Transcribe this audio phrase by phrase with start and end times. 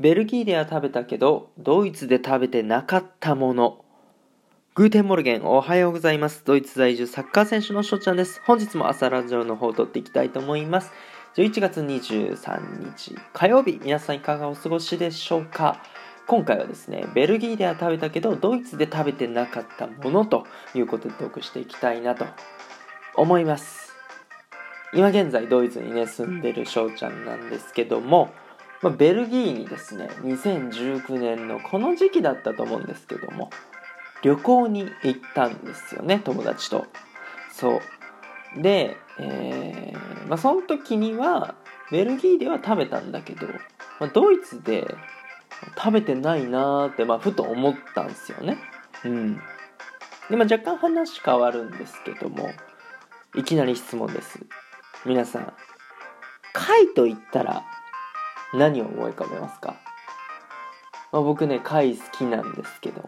[0.00, 3.84] ベルギーでは食べたけど、ドイツで食べてなかったもの。
[4.74, 6.42] Guten Morgen、おはようございます。
[6.46, 8.40] ドイツ在住サッカー選手のしょうちゃんです。
[8.46, 10.90] 本日も朝ラジオの方を撮っていきたいと思います。
[11.36, 15.82] 11月23日火曜日、皆さんいかがお過ごしでしょうか？
[16.26, 22.24] 今回はですね、ベルギーでは食べたけど、ドイツで食べてなかったものということでトークしていきたいなと
[23.16, 23.92] 思います。
[24.94, 28.32] 今現在ドイツにね、住んでるしょうちゃんなんですけども、
[28.82, 33.50] まあ、ベルギーにですね2019年のこの時期だったと思うんですけども
[34.22, 36.86] 旅行に行ったんですよね友達と。
[37.52, 37.80] そ
[38.56, 38.62] う。
[38.62, 41.54] で、えー、まあ、その時には
[41.90, 43.46] ベルギーでは食べたんだけど、
[43.98, 44.86] まあ、ドイツで
[45.76, 48.58] 食べてないなーって、まあ、ふと思ったんですよね。
[49.04, 49.34] うん。
[50.28, 52.50] で、まあ、若干話変わるんですけども
[53.34, 54.40] いきなり質問です。
[55.04, 55.52] 皆さん
[56.52, 57.64] 貝と言ったら
[58.54, 59.76] 何を思い浮かべますか、
[61.12, 63.06] まあ、僕ね貝好きなんですけども。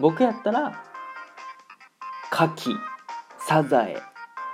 [0.00, 0.82] 僕やったら
[2.32, 2.76] 牡蠣
[3.38, 4.02] サザエ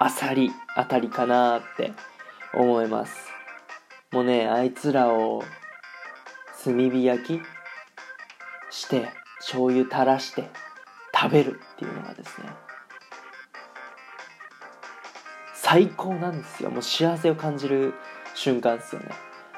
[0.00, 1.92] アサリあたりかなって
[2.52, 3.14] 思います。
[4.12, 5.44] もうねあいつらを
[6.64, 7.40] 炭火焼き
[8.70, 10.50] して醤油垂らして
[11.14, 12.48] 食べるっていうのがですね
[15.54, 16.70] 最高なんですよ。
[16.70, 17.94] もう幸せを感じる
[18.36, 19.08] 瞬間ですよね。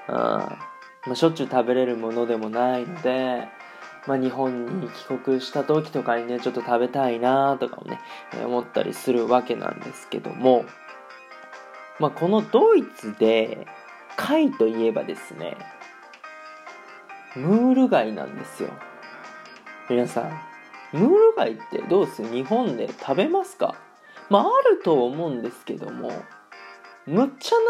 [0.08, 0.14] うん。
[0.14, 0.58] ま
[1.12, 3.48] あ、しょっちゅう食べれるものでもないので、
[4.06, 8.00] まあ、日本に帰国した時とかにねちょっと食べたいなとかもね
[8.44, 10.64] 思ったりするわけなんですけども、
[11.98, 13.66] まあ、このドイツで
[14.16, 15.56] 貝といえばですね
[17.36, 18.70] ムール貝なんですよ。
[19.90, 20.40] 皆さん
[20.92, 22.22] ムール貝ってどうす？
[22.22, 23.74] る日本で食べますか？
[24.30, 26.10] まああると思うんですけども
[27.08, 27.60] むっちゃ馴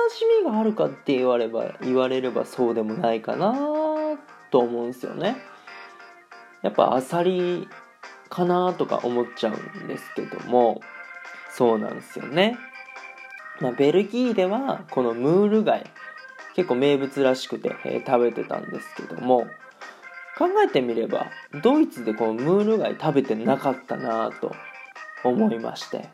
[0.43, 3.55] 染みがあるかって言われば言われればそうでもないかな
[4.51, 5.37] と思うんですよね。
[6.63, 7.69] やっぱアサリ
[8.29, 10.81] かなとか思っちゃうんですけども
[11.51, 12.59] そうなんですよね、
[13.61, 15.85] まあ、ベルギーではこのムール貝
[16.57, 19.47] 結構名物らしくて、えー、食べてたんですけども
[20.37, 21.27] 考えてみれば
[21.63, 24.53] ドイツでこのムール貝食べてなかったなと
[25.23, 26.09] 思いまして。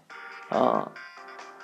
[0.50, 0.90] あ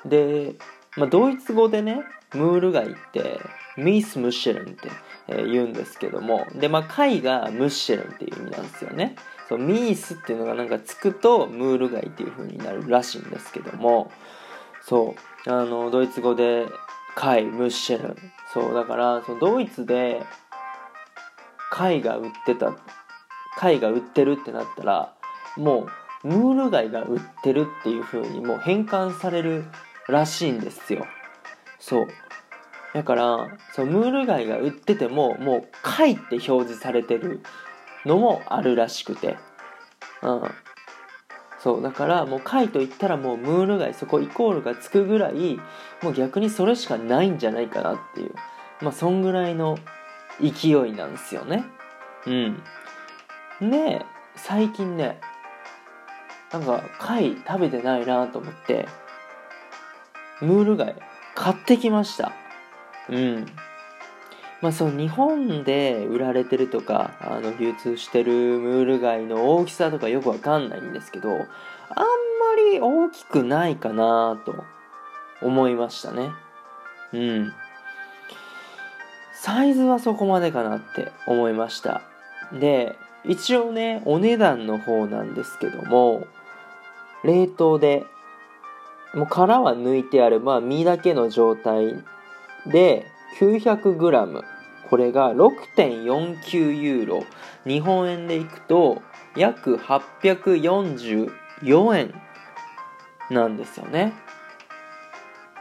[0.04, 0.56] で
[0.96, 2.02] まあ、ドイツ語でね
[2.34, 3.40] ムール貝って
[3.76, 4.90] ミース・ムッシェルンって、
[5.28, 9.16] え言うんですけどもでまあ貝がムッシェルンっていう意味なんですよね。
[9.48, 14.12] そうミースっていうのがなんかつくとムール貝っていう風になるらしいんですけども
[14.82, 16.66] そうあのドイツ語で
[17.16, 18.16] 貝ムッシェルン。
[18.52, 20.22] そうだからそのドイツで
[21.70, 22.76] 貝が売ってた
[23.56, 25.14] 貝が売ってるってなったら
[25.56, 25.86] も
[26.24, 29.64] うムール貝が売ってるっていう風にもう変換される
[30.08, 31.06] らしいんですよ。
[31.78, 32.08] そう。
[32.92, 37.40] だからそのムール貝が売っててももう貝って表示されてる
[38.04, 39.38] のもあるらしくて。
[40.22, 40.42] うん。
[41.58, 45.60] そうだからもう貝といったらもうムール貝そこイコールがつくぐらい
[46.02, 48.34] もう逆にそれしかないんじゃないかなっていう。
[48.80, 49.76] まあそんぐらいの
[50.40, 51.64] 勢いなんですよね。
[52.26, 52.62] うん。
[53.70, 54.04] で
[54.36, 55.20] 最近ね
[56.50, 58.88] なんか貝食べてないなと思って
[60.40, 60.94] ムール貝
[61.34, 62.32] 買ってきました。
[63.08, 63.46] うん。
[64.60, 71.46] まあその日本で売られてるとかあの流通してるムール貝の大きさとかよくわかんないんですけどあんま
[72.72, 74.64] り大きくないかなと
[75.40, 76.30] 思いましたね。
[77.12, 77.52] うん。
[79.32, 82.02] サイズはそこまでかなって思いました。
[82.52, 86.26] で一応ねお値段の方なんですけども
[87.24, 88.04] 冷凍で
[89.14, 92.04] もう殻は抜いてある、まあ、身だけの状態
[92.66, 93.06] で
[93.38, 94.42] 900g
[94.88, 97.24] これが6.49ユーロ。
[97.64, 99.02] 日本円でいくと
[99.36, 101.30] 約844
[101.96, 102.12] 円
[103.30, 104.12] なんですよね。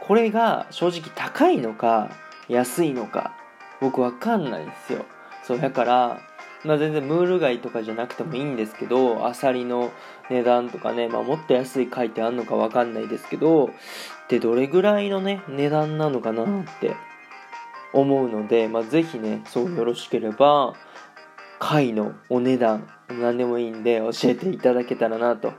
[0.00, 2.10] これが正直高いのか
[2.48, 3.36] 安いのか
[3.80, 5.04] 僕わかんないんですよ。
[5.44, 6.20] そうだから
[6.64, 9.92] まあ、全然ムール貝とかじゃなくてもいいんですけどアサリの
[10.28, 13.70] 値段とかね、まあ、もっと安い貝ってあんのか分かんないですけど
[14.28, 16.46] でどれぐらいのね値段なのかなっ
[16.80, 16.94] て
[17.92, 20.74] 思うので、まあ、ぜひねそうよろしければ
[21.58, 25.52] 貝のお値段何でもいいんで教えていただけたらなと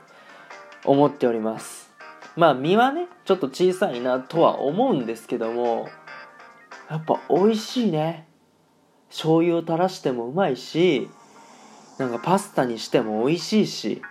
[0.86, 1.92] 思っております。
[2.36, 5.89] まあ身はねちょっと小さいなとは思うんですけども
[6.89, 8.30] やっぱ美味しいね。
[9.11, 11.09] 醤油を垂らしてもうまいし
[11.97, 14.01] なんかパスタにしても美味しいし、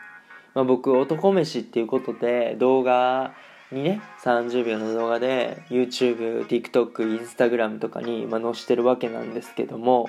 [0.55, 3.35] まあ、僕男飯っていうことで動画
[3.73, 10.09] にね30秒の動画で YouTube、TikTok、Instagram とかに、まあ、載してるわけなんですけども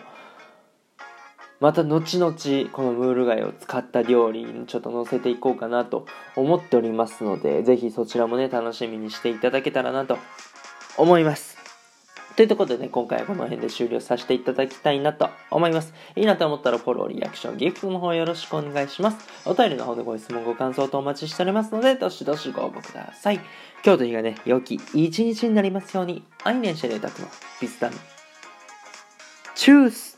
[1.60, 2.34] また後々
[2.72, 10.18] このムール貝を使った料理にちょっと載せていこうかなと思っておりますのでぜひそちらもね楽しみにしていただけたらなと
[10.98, 11.61] 思います。
[12.36, 15.94] ということでね、今回はこの辺で終了させていただきたいなと思います。
[16.16, 19.18] いいなと思ったらフォロー、リアクション、ギフトの方よろしくお願いします。
[19.46, 23.36] お便りの方でご質問、ご感想とお待ちしておりますので、どしどしご応募ください。
[23.84, 27.28] 今日という日がね、良き一日になりますように、愛年してねたくの
[27.60, 27.92] ピスタン。
[29.56, 30.11] チュース